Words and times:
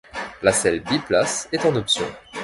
La 0.41 0.51
selle 0.51 0.79
biplace 0.81 1.47
est 1.51 1.63
en 1.67 1.75
option. 1.75 2.07